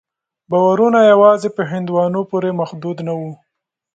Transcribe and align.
باورونه 0.51 0.99
یوازې 1.13 1.49
په 1.57 1.61
هندوانو 1.71 2.21
پورې 2.31 2.51
محدود 2.59 2.97
نه 3.07 3.13
وو. 3.19 3.31